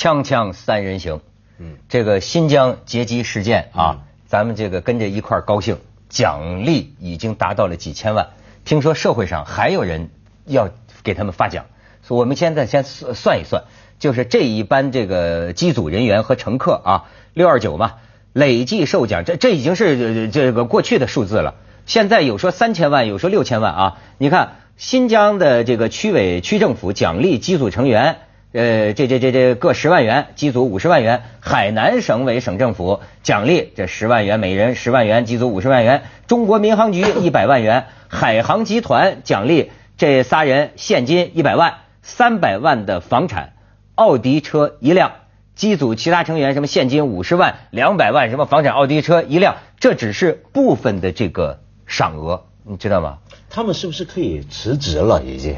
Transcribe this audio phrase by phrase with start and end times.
[0.00, 1.20] 锵锵三人行，
[1.58, 5.76] 嗯，这个新疆劫机事件啊，咱们这个跟着一块儿高兴，
[6.08, 8.28] 奖励已经达到了几千万，
[8.64, 10.08] 听说社会上还有人
[10.46, 10.70] 要
[11.02, 11.66] 给他们发奖，
[12.02, 13.64] 所以我们现在先算算一算，
[13.98, 17.04] 就是这一班这个机组人员和乘客啊，
[17.34, 17.96] 六二九嘛，
[18.32, 28.20] 累计受奖，这这已经是这个过去的数字了，现在有说三千万，有说六千万啊，你看新疆的这个区委区政府奖励机组成员。
[28.52, 43.52] 呃，这这这这各十万元，机组五十万元；海南省委省政府奖励这十万元，每人十万元，机组五十万元；中国民航局一百万元；海航集团奖励这仨人现金一百万，三百万的房产，
[43.94, 45.12] 奥迪车一辆；
[45.54, 53.18] 机组其他成员什么现金五十万，两百万什么房产，奥迪车一辆，这只是部分的这个赏额，你知道吗？
[53.48, 55.22] 他们是不是可以辞职了？
[55.22, 55.54] 已经？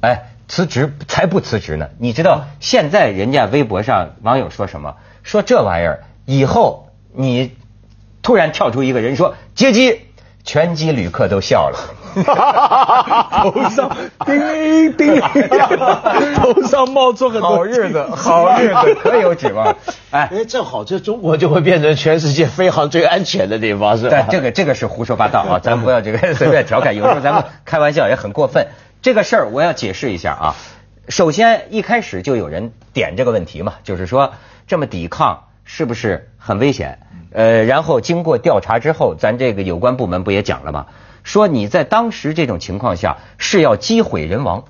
[0.00, 0.30] 哎。
[0.48, 1.88] 辞职才不辞职呢！
[1.98, 4.96] 你知道现在人家微博上网友说什么？
[5.22, 7.54] 说这玩意儿以后你
[8.22, 10.00] 突然跳出一个人说接机，
[10.44, 11.78] 全机旅客都笑了，
[13.42, 15.20] 头上叮叮，
[16.36, 19.76] 头上冒出很多好日子，好日子可有指望。
[20.10, 24.26] 哎，正好这中国就会变成全世界飞航最安全的地方，是吧？
[24.30, 25.60] 这个这个是胡说八道啊！
[25.62, 28.66] 咱不要这个随便调侃，有时候咱们开玩笑也很过分。
[29.02, 30.56] 这个事儿我要解释一下啊。
[31.08, 34.34] 首先一开始就有人点这个问题嘛，就是说
[34.68, 37.00] 这么抵抗是不是很危险？
[37.32, 40.86] 呃，然后经过调查之后，咱这个有关部门不也讲了吗？
[41.24, 44.64] 说你在当时这种情况下是要机毁人亡，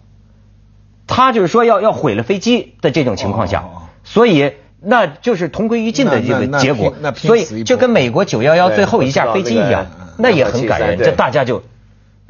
[1.06, 3.64] 他就是说要要毁了飞机的这种情况下，
[4.02, 6.94] 所以那就是同归于尽的这个结果。
[7.14, 9.86] 所以就跟美国九幺幺最后一架飞机一样，
[10.16, 10.96] 那也很感人。
[10.98, 11.62] 这大家就。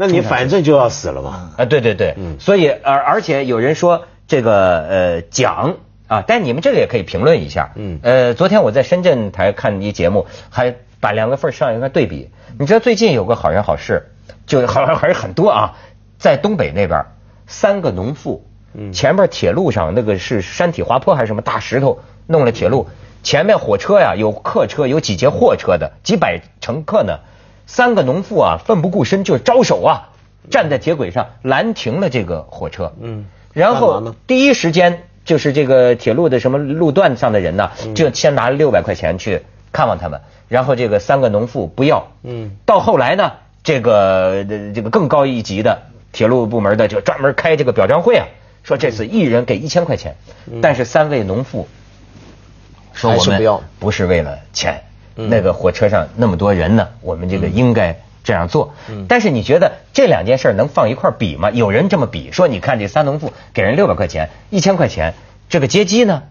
[0.03, 1.51] 那你反正就要死了嘛？
[1.57, 5.77] 啊，对对对，所以而而且有人说这个呃奖
[6.09, 7.71] 啊，但你们这个也可以评论一下。
[7.77, 12.31] 嗯，呃，昨天我在深圳台看一节目，还把两个份上一个对比。
[12.59, 14.11] 你知道最近有个好人好事，
[14.45, 15.77] 就好人好事很多啊，
[16.19, 17.07] 在东北那边，
[17.47, 18.45] 三个农妇，
[18.93, 22.89] 前面铁路上那个是山体滑坡还是什么大石头弄了铁路，
[23.23, 27.21] 前面火车呀有客车有几节货车的几百乘客呢。
[27.67, 30.11] 三个农妇啊，奋不顾身就招手啊，
[30.51, 32.93] 站在铁轨上拦停了这个火车。
[33.01, 40.21] 嗯，然后第一时间就是这个铁路的什么路段上的人呢，就先拿六百块钱去看望他们。
[40.49, 42.09] 然后这个三个农妇不要。
[42.23, 48.27] 嗯，到后来呢，这个这个更高一级的铁路部门的就专门开这个表彰会啊，
[48.63, 50.17] 说这次一人给一千块钱。
[50.61, 51.69] 但是三位农妇
[52.93, 53.43] 说我们
[53.79, 54.83] 不是为了钱。
[55.15, 58.75] 那个火车上那么多人呢，我们这个应该这样做。
[59.09, 61.51] 但是你觉得这两件事能放一块比吗？
[61.51, 65.15] 有人这么比说，你看这三农妇给人六百块钱、一千块钱，
[65.49, 66.23] 这个接机呢？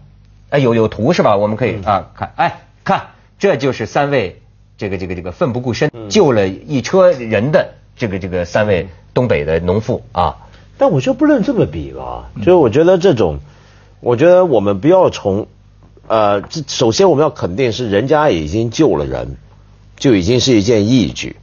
[0.50, 1.36] 哎，有有图是吧？
[1.36, 3.02] 我们可以啊看，哎看，
[3.38, 4.42] 这就是三位
[4.76, 10.36] 这个这个这个奋不顾身救了一车人的这个这个三位东北的农妇啊。
[10.78, 12.30] 但我就不能这么比吧？
[12.38, 13.38] 就是我觉得这种，
[14.00, 15.46] 我觉得我们不要从。
[16.12, 19.38] 呃，这首先我们要肯定是人家已经救了人，
[19.96, 21.36] 就已经是一件义举。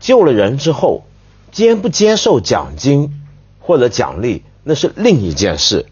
[0.00, 1.04] 救了人之后，
[1.52, 3.22] 接不接受奖金
[3.60, 5.86] 或者奖励，那是另一件事。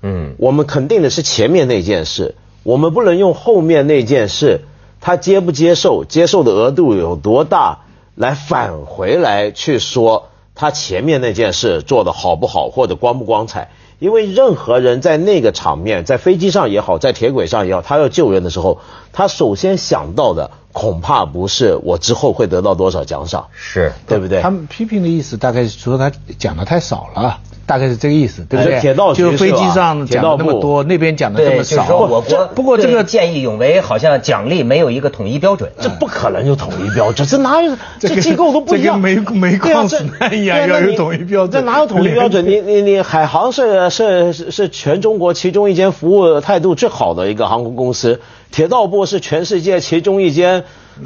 [0.00, 4.62] 嗯，我们肯定的是前面那件事，我们不能用后面那件事，
[5.02, 7.80] 他接不接受，接受的额度有多大，
[8.14, 10.29] 来返回来去说
[10.60, 13.70] 他前面那件事做的好不好或者光不光彩。
[13.98, 18.80] 因为任何人在那个场面，在飞机上也好，在铁轨上也好，他要救人的时候，
[19.12, 24.40] 他首先想到的恐怕不是我之后会得到多少奖赏，是对不对？
[24.40, 27.40] 他们批评的意思大概是说他讲的太少了。
[27.70, 28.80] 大概是这个意思，对不对？
[28.80, 31.98] 铁道就飞机上讲那么多，那边讲的这么少。
[31.98, 37.76] 我国不过这个见义勇为，好像奖励没有一个统一标准，这不可能有统一标准，这哪有？
[38.00, 38.98] 这机构都不一样。
[38.98, 41.52] 煤煤矿是那一样，要有统一标准。
[41.52, 42.44] 这哪有统一标准？
[42.44, 48.20] 你你你，海航是是是全中国其中一间服务态度最好的一个航空公司，
[48.50, 50.64] 铁道部是全世界其中一间。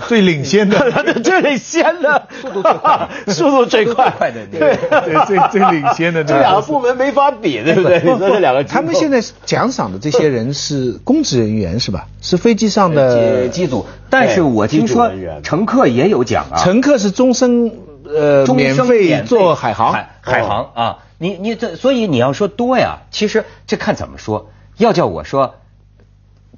[0.09, 4.77] 最领先的，最领先的，速度最快，速度最快的，对。
[5.05, 8.01] 对，最最领先的，这两个部门没法比，对不对？
[8.01, 12.09] 你说这两个，他们现在奖赏的这些人是公职人员是吧？
[12.21, 15.13] 是飞机上的机组，但是我听说
[15.45, 17.71] 乘客也有奖啊，乘客是终身
[18.05, 19.93] 呃免费坐海航，
[20.23, 25.55] 海航啊，你你这所以你要说多呀，其实这看怎么说，要叫我说，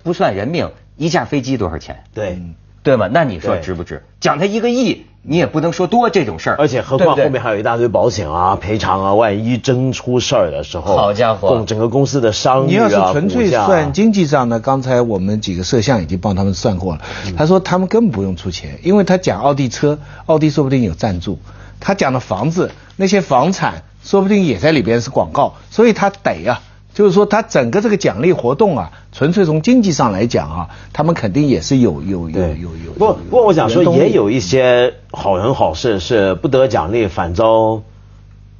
[0.06, 2.04] 不算人命，一架飞机多少钱？
[2.14, 2.40] 对。
[2.84, 3.08] 对吗？
[3.10, 4.04] 那你说值不值？
[4.20, 17.02] 讲他一个亿，你也不能说多这种事儿，而且何对对况后面还有一大堆保险啊、赔偿啊，万一真出事儿的时候，好家伙公整个公司的商你誉啊、要是纯粹算经济账呢，刚才我们几个摄像已经帮他们算过了。
[17.36, 21.38] 他说他们根本不用出钱，因为他讲奥迪车，奥迪说不定有赞助；
[21.80, 26.62] 他讲的房子，那些房产说不定也在里边是广告，所以他得啊。
[26.96, 32.92] 就是说，他整个这个奖励活动啊，纯粹从经济上来讲啊，他们肯定也是有有有有有。
[32.98, 37.82] 不不过我想说，也有一些好人好事是不得奖励反遭，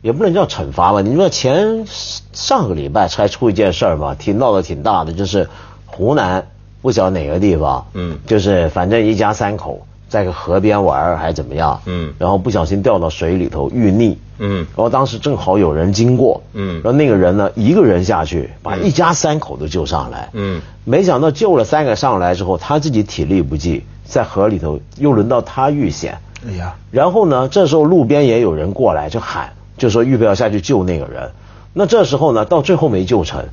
[0.03, 1.01] 也不能叫惩罚吧。
[1.01, 1.87] 你说前
[2.35, 5.49] 上个礼拜才出一件事儿吧，挺闹得挺大的，就是
[5.87, 6.47] 湖南
[6.83, 12.13] 不晓得哪个地方，嗯就是反正一家三口在个河边玩还是怎么样，嗯。
[12.19, 14.59] 然后不小心掉到水里头遇溺，嗯。
[14.59, 16.75] 然后当时正好有人经过，嗯。
[16.83, 20.61] 然后那个人呢一个人下去把一家三口都救上来，嗯。
[20.85, 26.19] 没想到救了三个上来之后，他自己体力不济，在河里头又轮到他遇险。
[26.47, 31.33] 哎呀，然后呢，这时候路边也有人过来就喊，就说预备要下去救那个人。
[31.73, 33.45] 那这时候呢，到最后没救成。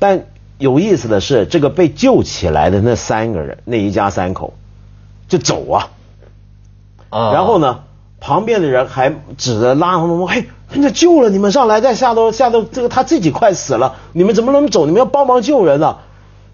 [0.00, 0.24] 但
[0.58, 4.52] 有意思的是，这个被救起来的那三个人，那一家三口
[5.28, 5.88] 就走啊。
[7.10, 7.58] 啊然后？
[7.58, 7.80] 呢，
[8.20, 14.86] 旁边的人还指着拉他们说：“嘿，人家救了你们上来，再下头下头，这个他自己快死了，你们怎么能走？
[14.86, 15.96] 你们要帮忙救人呢！”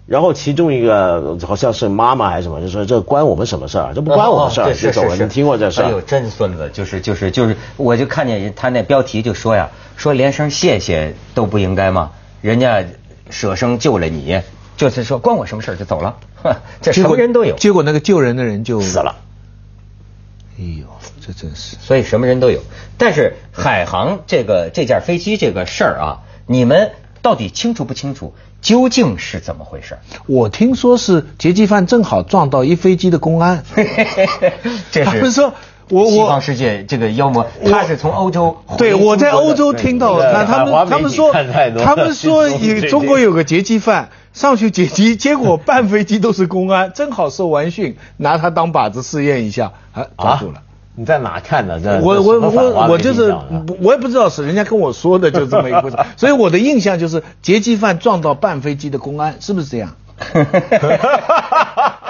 [0.07, 3.93] 然后其中一个好像是妈妈还是什么，就说：“这关我们什么事儿？
[3.93, 4.67] 这不关我们事儿。
[4.67, 5.17] 哦就是走了。
[5.17, 12.11] 你听过这事哎呦，真孙子，就是就是就是，我就看见人他那标题就说呀，说连声谢谢都不应该吗？
[12.41, 12.81] 人家
[13.29, 14.41] 舍生救了你，
[14.77, 19.13] 就是说关我什么事儿就走了，呵 这什么人都有，结果那个救人的人就死了。。
[20.59, 20.85] 哎呦，
[21.25, 21.77] 这真是。
[21.79, 22.61] 所以什么人都有。
[22.97, 28.33] 但是海航这个这架飞机这个事儿啊，你们到底清楚不清楚？
[28.59, 29.97] 究竟是怎么回事？
[30.25, 33.63] 我听说是劫机犯正好撞到一飞机的公安，
[34.91, 35.53] 这是他们说
[35.89, 42.49] 我我西方世界这个妖魔，他是从欧洲对，我在欧洲听到，对那他们他们说他们说
[42.89, 50.61] 中国有个劫机犯上去劫机， 结果半飞机都是公安， 正好受完训，拿他当靶子试验一下，啊，抓住了。
[50.99, 51.79] 你在哪看的？
[51.79, 53.35] 这我我我我就是
[53.81, 55.97] 我也不知道是人家跟我说的，就这么一回事。
[56.17, 59.95] 所以我的印象就是劫机犯撞到半飞机的公安，是不是这样？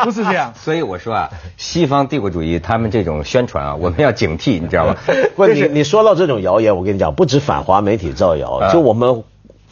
[0.05, 0.53] 不是这样。
[0.55, 4.95] 所以我说啊，西方帝国主义他们这种宣传啊，我们要警惕，你知道吗？
[5.35, 9.23] 不，你就是你说到这种谣言，我跟你讲，不止反华媒体造谣，啊就我们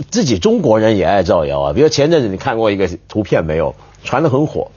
[0.10, 1.74] 自己中国人也爱造谣啊。
[1.74, 3.76] 比如前阵子你看过一个图片没有？
[4.04, 4.70] 传得很火，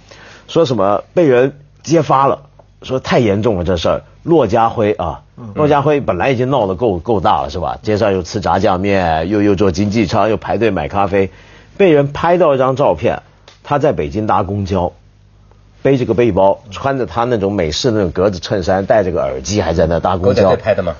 [0.46, 2.44] 说什么被人揭发了，
[2.82, 4.02] 说太严重了这事儿。
[4.22, 5.22] 骆家辉啊，
[5.54, 7.78] 骆家辉本来已经闹得够够大了是吧？
[7.82, 11.30] 街上又吃炸酱面，又又坐经济舱，又排队买咖啡，
[11.76, 13.22] 被人拍到一张照片，
[13.62, 14.92] 他在北京搭公交。
[15.80, 20.94] 背着个背包，穿着他那种美式那种格子衬衫，戴着个耳机，还在那搭公狗仔交队拍的吗？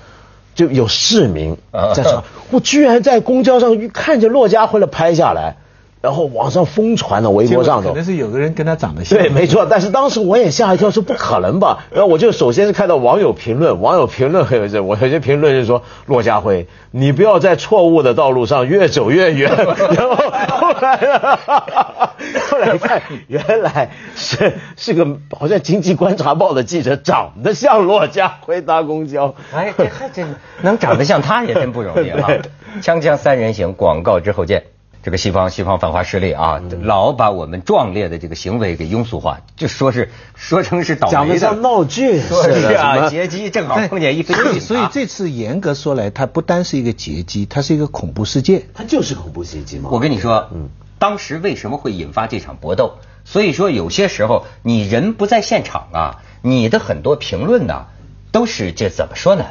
[0.58, 1.94] 就有市民啊。
[1.94, 5.56] 在说，我居然在公交上看见骆家辉了拍下来，
[6.00, 8.04] 然后网上疯传了，微博上头可能。
[8.04, 9.18] 是有个人跟他长得像。
[9.18, 9.66] 对，没错。
[9.68, 11.84] 但是当时我也吓一跳，说不可能吧？
[11.90, 14.78] 然后我就首先是看到网友评论，网友评论很有意思。
[14.80, 19.50] 我有些评论是说，骆家辉，你不要在错误的道路上越走越远。
[19.56, 20.96] 然后后来，
[22.48, 25.04] 后来看，原来是是个
[25.36, 29.34] 好像《经济观察报》的记者，长得像骆家辉搭公交。
[29.52, 32.28] 哎，这还真能长得像他也真不容易啊！
[32.80, 34.62] 锵锵三人行，广告之后见。
[35.02, 48.64] 这个西方西方反华势力啊，嗯老把我们壮烈的这个行为给庸俗化，就说是 说成是倒霉的讲的像，闹剧说似的，是啊，劫机正好碰见一飞机，所以所以这次严格说来，它不单是一个劫机，它是一个恐怖事件。
[48.74, 49.88] 它就是恐怖袭击嘛。
[49.92, 52.94] 我跟你说，嗯当时为什么会引发这场搏斗？
[53.24, 57.86] 所以说有些时候你人不在现场啊，你的很多评论呢，
[58.32, 59.44] 都是这怎么说呢？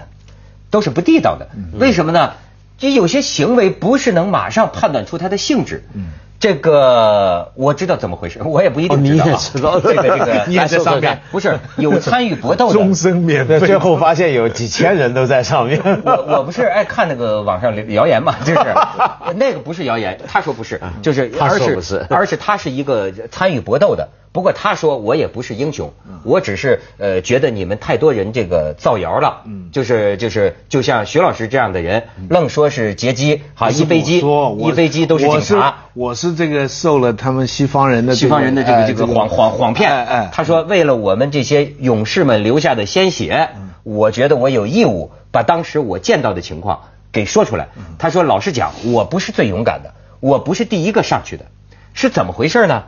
[0.70, 1.48] 都是不地道的。
[1.56, 2.34] 嗯为什么呢？
[2.78, 5.84] 就有些行为不是能马上判断出它的性质。
[5.94, 6.06] 嗯。
[6.40, 9.28] 这个我知道怎么回事， 我也不一定知道、啊。
[9.32, 9.80] 也知道。
[9.80, 11.20] 这个这个，你也在上面。
[11.32, 13.60] 不是有参与搏斗的， 终身免费。
[13.60, 15.82] 最后发现有几千人都在上面。
[16.06, 18.60] 我我不是爱看那个网上谣言嘛，就是。
[19.36, 22.06] 那个不是谣言，他说不是，就是他说不是。
[22.12, 24.08] 而是他是一个参与搏斗的。
[24.32, 25.92] 不过他说我也不是英雄，
[26.24, 29.42] 我只是呃觉得你们太多人这个造谣了，
[29.72, 34.24] 就是就是就像徐老师这样的人，愣说是劫机，好一飞机
[34.60, 35.86] 一飞机都是警察。
[35.94, 43.50] 我是这个受了他们西方人的西方人的这个这个谎谎谎骗，他说为了我们这些勇士们留下的鲜血，
[43.82, 46.82] 我觉得我有义务把当时我见到的情况
[47.12, 47.70] 给说出来。
[47.98, 51.46] 他说老实讲，我不是最勇敢的，我不是第一个上去的，
[51.96, 52.84] 是怎么回事呢？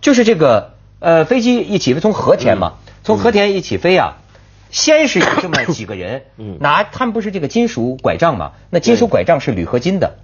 [0.00, 2.74] 就是这个呃飞机一起飞从和田嘛，
[3.04, 4.18] 从和田一起飞啊，
[4.70, 6.22] 先是有这么几个人，
[6.60, 8.52] 拿他们不是这个金属拐杖嘛？
[8.70, 10.16] 那金属拐杖是铝合金的，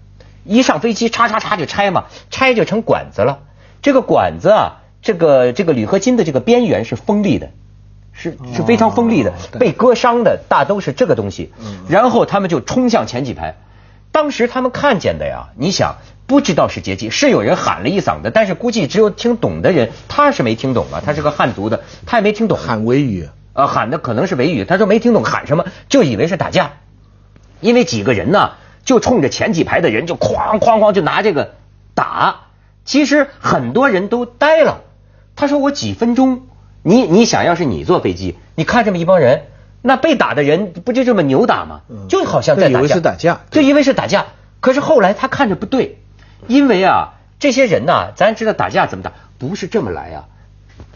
[0.45, 3.41] 一上飞机叉叉叉就拆嘛，拆就成管子了。
[3.83, 7.51] 这个管子啊，这个这个铝合金的这个边缘是锋利的。
[8.17, 11.53] 是是非常锋利的，被割伤的大都是这个东西。
[11.89, 13.57] 然后他们就冲向前几排，
[14.13, 15.97] 当时他们看见的呀，你想
[16.35, 22.59] 不知道是劫机，是有人喊了一嗓子，但是估计只有听懂的人，他是没听懂啊，他是个汉族的，他也没听懂。
[22.59, 26.73] 喊维语，呃，喊的可能是维语，他说没听懂喊什么，就以为是打架，
[27.61, 31.53] 因为几个人呢，就冲着前几排的人就哐哐哐就拿这个
[31.95, 32.47] 打，
[32.85, 34.81] 其实很多人都呆了，
[35.37, 36.43] 他说我几分钟。
[36.83, 39.43] 你你想要是你坐飞机，你看这么一帮人，
[39.83, 41.83] 那被打的人不就这么扭打吗？
[42.09, 44.27] 就好像在打架，以为是打架，就以为是打架。
[44.59, 46.01] 可是后来他看着不对，
[46.49, 50.25] 因为啊，这些人呐，咱知道打架怎么打，不是这么来啊，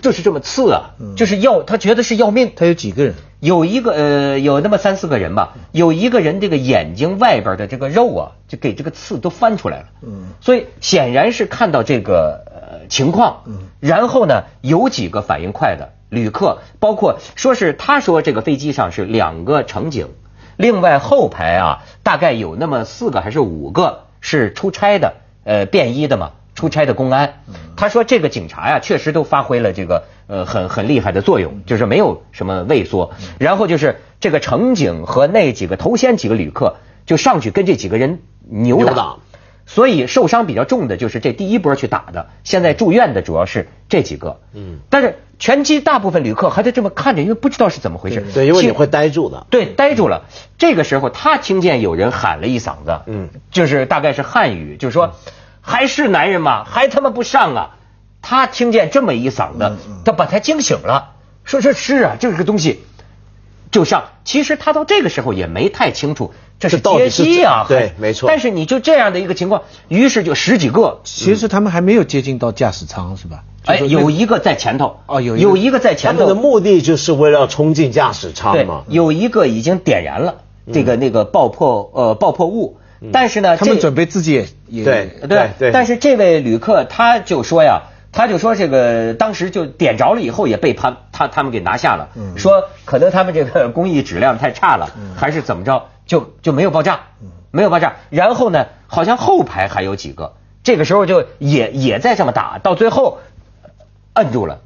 [0.01, 2.53] 就是这么刺啊，就是要他觉得是要命。
[2.57, 3.15] 他有几个人？
[3.41, 5.55] 有一个呃，有那么三四个人吧。
[5.73, 9.87] 有一个人这个眼睛外边的这个肉啊，就给这个刺都翻出来了。
[10.03, 12.69] 嗯，所以显然是看到这个呃。
[12.89, 13.43] 情况，
[13.81, 20.09] 然后呢，有几个反应快的旅客，包括说是他说这个飞机上是两个乘警，
[20.57, 25.17] 另外后排啊，大概有那么四个还是五个是出差的，
[25.49, 27.41] 呃，便衣的嘛，出差的公安。
[27.75, 33.13] 他说这个警察呀，确实都发挥了这个呃很很厉害的作用，就是没有什么畏缩。
[33.39, 36.77] 然后就是这个乘警和那几个头先几个旅客
[37.07, 39.17] 就上去跟这几个人扭打。
[39.65, 44.41] 所以受伤比较重的就是这第一波去打的，现在住院的主要是这几个。
[44.55, 48.25] 嗯，但是全机大部分旅客还在这么看着，因为不知道是怎么回事。
[48.33, 49.47] 对，因为你会呆住的。
[49.51, 50.25] 对，呆住了。
[50.57, 55.13] 这个时候他听见有人喊了一嗓子，嗯，就是大概是汉语，就是说
[55.69, 56.65] 还是男人吗？
[56.65, 57.77] 还他妈不上啊！
[58.23, 61.11] 他听见这么一嗓子，他把他惊醒了，
[61.45, 62.83] 说这是啊，这个东西
[63.71, 64.05] 就上。
[64.25, 66.33] 其实他到这个时候也没太清楚。
[66.59, 68.29] 这是接机啊，对，没错。
[68.29, 73.45] 但是你就这样的一个情况，于是就十几个，其实他们还没有接近到驾驶舱，是吧？
[73.65, 76.19] 哎，有一个在前头，哦，有有一个在前头。
[76.19, 78.83] 他们的目的就是为了冲进驾驶舱嘛。
[78.89, 80.39] 有一个已经点燃了
[80.73, 82.79] 这个那个爆破呃爆破物，
[83.13, 85.73] 但是呢，他们准备自己也也对对对。
[85.73, 87.83] 但是这位旅客他就说呀。
[88.11, 97.01] 他就说这个当时就点着了以后也被他他他们给拿下了，说可能他们这个工艺质量太差了，还是怎么着，就就没有爆炸，
[97.51, 97.97] 没有爆炸。
[98.09, 100.33] 然后呢，好像后排还有几个，
[100.65, 103.19] 这个时候就也也在这么打，到最后
[104.15, 104.61] 摁住了，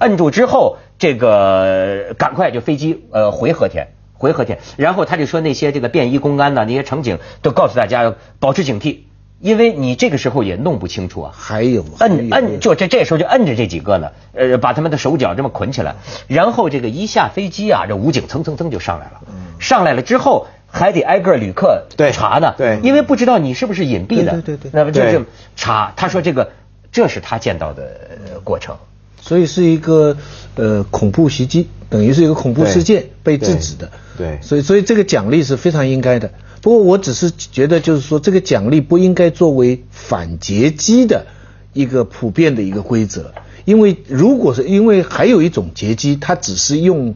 [0.00, 4.58] 摁住之后，这个赶快就飞机呃回和田，回和田。
[4.76, 8.98] 然后他就说那些这个便衣公安呐，那些乘警都告诉大家要保持警惕。
[9.40, 15.94] 因为你这个时候也弄不清楚啊，还有摁摁就这这时候就摁着这几个呢，呃，把他们的手脚这么捆起来，
[16.26, 19.20] 然后这个一下飞机啊，这武警蹭蹭蹭就上来了，
[19.60, 26.50] 上来了之后还得挨个旅客查呢，对，因为不知道你是不是隐蔽的，对对对，那么就是查，他说这个
[26.90, 28.76] 这是他见到的过程，
[29.20, 30.16] 所以是一个
[30.56, 36.30] 呃恐怖袭击，等于是一个恐怖事件被制止的，对，所以所以这个奖励是非常应该的。
[36.60, 41.26] 不过我只是觉得，就是说这个奖励不应该作为反劫机的
[41.72, 43.32] 一个普遍的一个规则，
[43.64, 47.14] 因为如果是因为还有一种劫机，它只是用，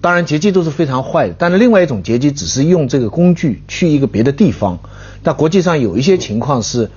[0.00, 4.78] 当然劫机都是非常坏的，但是另外一种劫机只是用这个工具去一个别的地方，
[5.24, 6.88] 那国际上有一些情况是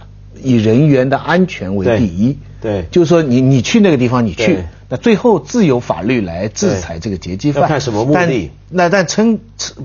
[0.44, 4.60] 以人员的安全为第一，对，就是说你你去那个地方你去。
[4.88, 7.66] 那最后自有法律来制裁这个劫机犯。
[7.66, 8.52] 看什么目的？
[8.70, 9.40] 那但称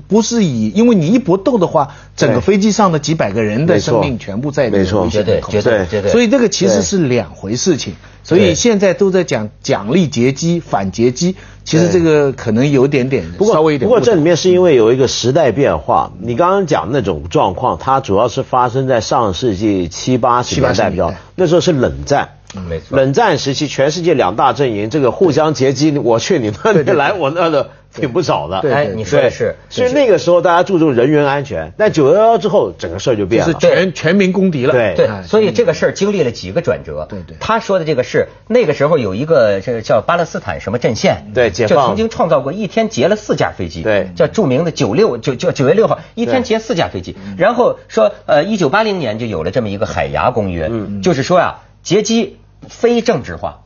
[0.09, 6.11] 不是以，因为你一搏斗的话，整个飞机上的几百个人的生命全部在没错，绝对绝对绝对。
[6.11, 7.93] 所以这个其实是两回事情。
[8.21, 13.87] 所以现在都在讲奖励劫机、反劫机，其实这个可能有点点稍微一点。
[13.87, 16.11] 不过这里面是因为有一个时代变化。
[16.19, 22.27] 你刚刚讲那种状况，它主要是发生在上世纪七八十年代比较，那时候是冷战。
[22.69, 28.59] 没错，冷战时期，全世界两大阵营这个互相劫机，我去你那里来，我那的挺不少的。
[28.73, 34.71] 哎，你说的是，所以那个时候大家注重人员安全，但九幺幺之后，整个事儿就变了，是全全民公敌了。
[34.71, 34.93] 对。
[34.95, 37.05] 对，所以这个事儿经历了几个转折。
[37.09, 50.71] 对对，他说的这个是那个时候有一个这叫巴勒斯坦什么阵线，对，就曾经创造过一天劫了四架飞机，对，叫著名的九六九九九月六号一天劫四架飞机，然后说呃一九八零年就有了这么一个海牙公约，
[51.03, 52.37] 就是说呀劫机。
[52.69, 53.61] 非政治化，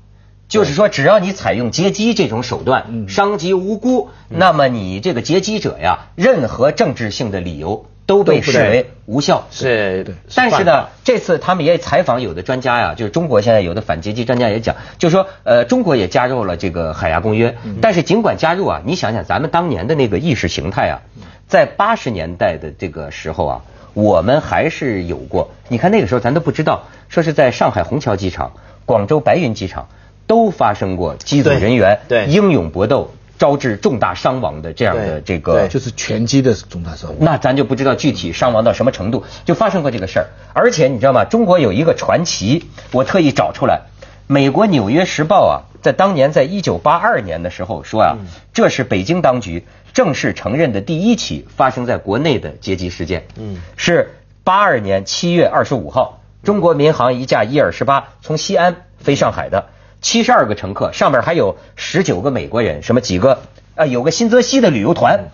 [0.48, 9.48] 就是说，只要你采用劫机这种手段伤及无辜，那么你这个劫机者呀，任何政治性的理由都被视为无效。
[9.50, 21.01] 是，但是呢，这次他们也采访有的专家呀，就是中国现在有的反劫机专家也讲，就说呃，中国也加入了这个海牙公约，但是尽管加入啊，你想想咱们当年的那个意识形态啊，
[21.48, 23.62] 在八十年代的这个时候啊，
[23.93, 25.51] 我们还是有过。
[25.67, 28.51] 你看那个时候咱都不知道，说是在上海虹桥机场、
[28.86, 29.88] 广州白云机场
[30.27, 33.12] 都发生过机组人员对英勇搏斗。
[33.38, 37.17] 招致重大伤亡的这样的这个，就是拳击的重大伤亡。
[37.21, 40.27] 那咱就不知道具体伤亡到什么程度，就发生过这个事儿。
[40.53, 41.25] 而且你知道吗？
[41.25, 43.81] 中国有一个传奇，我特意找出来。
[44.27, 48.17] 美国《纽约时报》啊，在当年在一九八二年的时候说啊，
[48.53, 53.25] 这是北京当局正式承认的第一起发生在国内的劫机事件。
[53.38, 59.69] 嗯，是八二年七月二十五号，中国民航一架伊尔十八从西安飞上海的。
[60.01, 63.43] 七十二个乘客，上面还有十九个美国人，什么几个
[63.75, 63.86] 啊？
[63.86, 65.25] 有个新泽西的旅游团，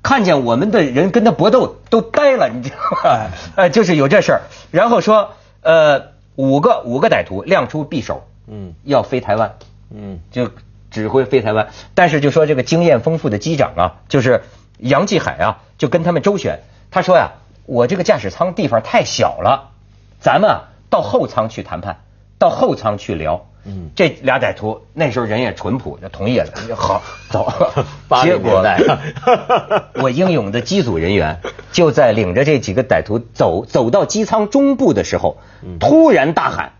[0.00, 3.30] 看见我们的人跟他搏斗都呆了，你知道吗？
[3.56, 4.42] 呃，就是有这事儿。
[4.70, 9.56] 然后说，呃，五个五个歹徒亮出匕首，嗯，要飞台湾，
[9.92, 10.48] 嗯，就
[10.92, 11.70] 指挥飞台湾。
[11.94, 14.44] 但是就说这个经验丰富的机长啊，就是
[14.78, 16.60] 杨继海啊，就跟他们周旋。
[16.90, 17.32] 他说呀，
[17.66, 19.70] 我这个驾驶舱地方太小了，
[20.20, 22.02] 咱们啊到后舱去谈判，
[22.38, 23.46] 到后舱去聊。
[23.64, 26.52] 嗯，这俩歹徒那时候人也淳朴，就同意了。
[26.74, 27.48] 好，走。
[28.24, 28.60] 结果，
[30.02, 35.38] 我英勇的机组人员就在领着这几个歹徒走走到机舱中部的时候，
[35.78, 36.72] 突然大喊：“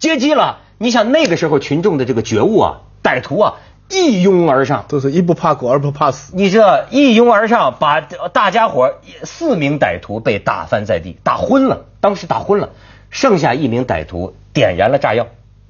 [0.00, 3.54] 接机了！”你想那个时候群众的这个觉悟啊，歹徒啊
[3.88, 6.32] 一拥而上，都是一不怕苦二不怕死。
[6.34, 11.84] 你这一拥而上，把大家伙四名歹徒被打翻在地，打昏了。
[12.00, 12.70] 当时打昏了，
[13.10, 15.26] 剩下一名歹徒点燃了炸药，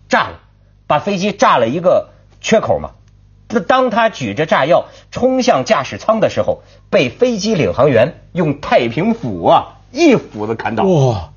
[0.09, 0.41] 炸了。
[0.87, 2.11] 把飞机炸了一个
[2.41, 2.91] 缺口嘛？
[3.67, 10.85] 当他举着炸药冲向驾驶舱的时候，被飞机领航员用太平斧啊一斧子砍倒。
[10.85, 11.31] 哇！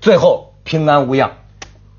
[0.00, 1.32] 最后平安无恙。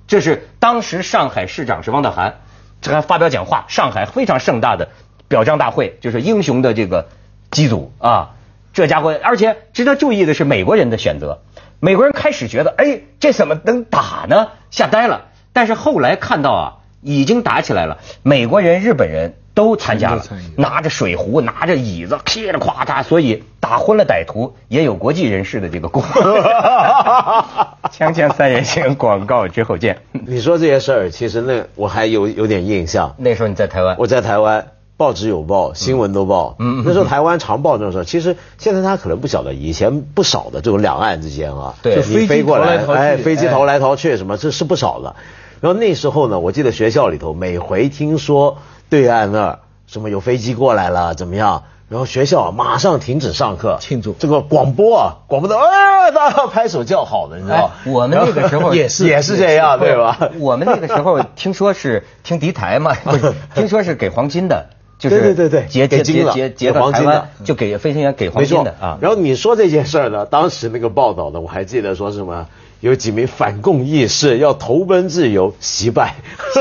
[0.07, 2.46] 这是当时上海市长是汪道涵，这
[2.81, 4.89] 这还发表讲话，上海非常盛大的
[5.27, 7.09] 表彰大会，就是英雄的这个
[7.51, 8.35] 机组啊，
[8.73, 11.41] 这家伙，而且值得注意的是美国人的选择。
[11.79, 14.49] 美国人开始觉得，哎，这怎么能打呢？
[14.71, 15.25] 吓呆了。
[15.53, 16.73] 但是后来看到啊。
[17.03, 20.23] 已经打起来了，美国人、日本人都参加了，
[20.55, 26.03] 拿着水壶、拿着椅子，噼里啪嚓，所以打昏了歹徒，也有国际人士的这个功。
[27.89, 29.97] 锵锵三人行，广告之后见。
[30.11, 33.15] 你说这些事儿，其实那我还有有点印象。
[33.17, 36.55] 那时候你在台湾，我在台湾，报纸有报，新闻都报。
[36.59, 38.03] 嗯，那时候台湾常报这种事儿。
[38.03, 45.15] 其实现在他可能不晓得，以前不少的这种两岸之间啊，对，你飞过来，哎，飞机逃来逃去什么，这是不少的。
[45.61, 48.57] 然后那时候呢，我记得学校里头每回听说
[48.89, 57.71] 对岸那儿什么有飞机过来了怎么样，然后学校啊马上停止上课庆祝，这个广播啊广播的啊大家拍手叫好的，你知道？
[57.85, 60.29] 我们那个 时候也是也是这样对吧？
[60.39, 64.67] 我们那个时候听说是听敌台嘛， 不是听说是给黄金的，
[64.99, 68.97] 就是对对对对，劫劫劫劫劫到台湾就给飞行员给黄金的啊。
[69.01, 72.45] 然后你说这件事儿呢，当时那个报道呢，我还记得说什么。
[72.79, 76.15] 有几名反共义士要投奔自由，惜败，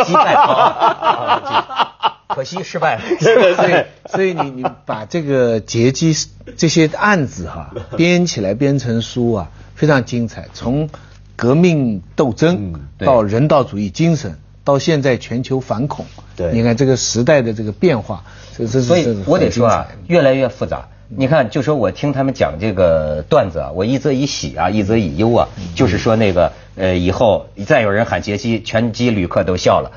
[0.05, 0.35] 惜败，
[2.29, 3.03] 可惜失败了。
[3.21, 3.33] 所
[3.69, 6.15] 以，所以你你把这个劫机
[6.57, 10.49] 这些案子哈 编起来编成书啊，非常精彩。
[10.55, 10.89] 从
[11.37, 16.05] 革命斗争到人道主义精神，到现在全球反恐，
[16.37, 18.25] 对，你看这个时代的这个变化，
[18.59, 20.89] 这这所以我得说啊，越来越复杂。
[21.09, 29.93] 你看，就说我听他们讲这个段子啊，我一则以喜啊，一则以忧啊，就是说那个呃，以后再有人喊劫机，全机旅客都笑了。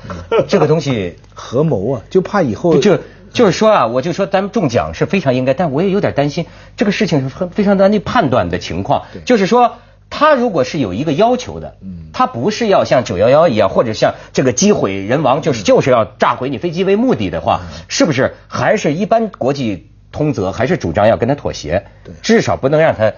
[0.46, 2.96] 这个东西 合谋啊，就怕以后就
[3.32, 9.02] 就是说啊，我就说咱们中奖是非常应该，但我也有点担心这个事情是很非常难以判断的情况。
[9.24, 9.78] 就是说，
[10.10, 11.76] 他如果是有一个要求的，
[12.12, 19.86] 他不是要像九幺幺一样，或者像这个机毁人亡，就是就是要炸毁你飞机为目的的话，是不是还是一般国际？
[20.12, 21.86] 通则还是主张要跟他妥协，
[22.20, 23.14] 至少不能让他，呃，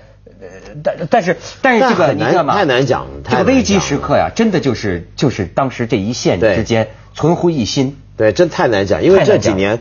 [0.85, 2.53] 但但是但是这个你知道吗？
[2.53, 7.97] 太难讲，这个危机时刻呀，真的就是就是当时这一线之间存乎一心。
[8.19, 9.81] 对，真太难讲，因为这几年，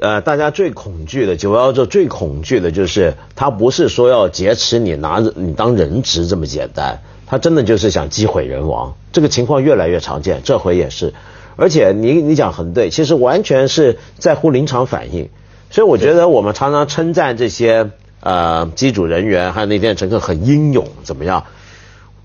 [0.00, 8.94] 呃，大家最恐惧的九幺幺最恐惧的就是他不是说要劫持你拿着你当人质这么简单，他真的就是想机毁人亡。
[9.12, 11.14] 这个情况越来越常见，这回也是。
[11.56, 15.30] 而且你你讲很对，其实完全是在乎临场反应。
[15.70, 21.44] 所以我觉得我们常常称赞这些呃机组人员还有那天乘客很英勇，怎么样？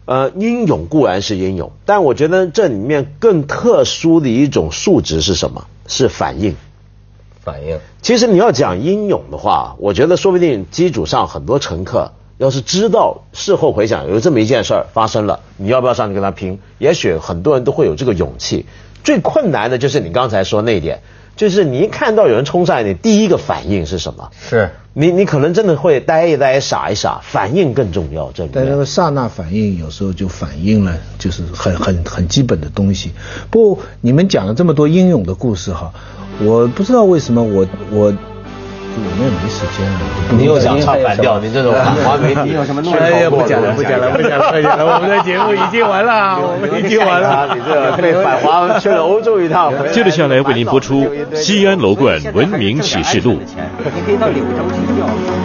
[0.04, 5.67] 呃，英勇固然是英勇，但我觉得这里面更特殊的一种素质是什么？
[5.88, 6.56] 是反应。
[7.43, 7.80] 反应。
[8.01, 16.60] 其实你要讲英勇的话，我觉得说不定机组上很多乘客要是知道事后回想有这么一件事儿发生了，你要不要上去跟他拼？
[16.80, 18.65] 也许很多人都会有这个勇气。
[19.04, 21.01] 最困难的就是你刚才说那一点，
[21.41, 24.30] 就是你一看到有人冲上来，你第一个反应是什么？
[24.47, 28.32] 是你你可能真的会呆一呆、傻一傻，反应更重要。
[28.32, 33.12] 这里但那个刹那反应有时候就反映了，就是很很很基本的东西。
[33.49, 35.91] 不，你们讲了这么多英勇的故事哈，
[36.43, 38.13] 我不知道为什么我我。
[38.97, 39.99] 我们也没时间了。
[40.38, 41.39] 你又想唱反调？
[41.39, 42.82] 你这种反华媒体有什么？
[42.99, 44.86] 哎呀，不讲了，不讲了，不讲了，不讲了。
[44.86, 47.47] 我们的节目已经完了， 我们已经完了。
[47.56, 49.71] 你这被反华去了欧洲一趟。
[49.91, 53.34] 接着下来为您播出《西安楼冠文明启示录》。
[53.38, 55.40] 你可以到柳州去钓。